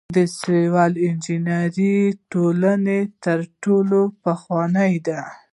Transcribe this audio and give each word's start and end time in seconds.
د 0.15 0.17
سیول 0.39 0.93
انجنیری 1.09 1.95
ټولنه 2.31 2.97
تر 3.23 3.39
ټولو 3.63 3.99
پخوانۍ 4.23 4.93
ده. 5.07 5.19